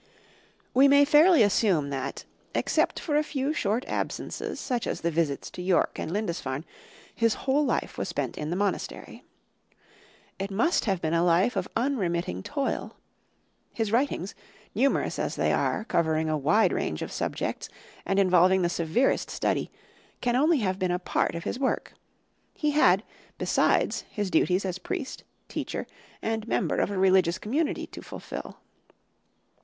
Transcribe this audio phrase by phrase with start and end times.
[0.73, 5.51] We may fairly assume that, except for a few short absences such as the visits
[5.51, 6.65] to York and Lindisfarne,
[7.13, 9.23] his whole life was spent in the monastery.
[10.39, 12.97] It must have been a life of unremitting toil.
[13.75, 14.33] His writings,
[14.73, 17.69] numerous as they are, covering a wide range of subjects
[18.03, 19.69] and involving the severest study,
[20.19, 21.93] can only have been a part of his work;
[22.55, 23.03] he had,
[23.37, 25.85] besides, his duties as priest, teacher,
[26.23, 28.57] and member of a religious community to fulfil.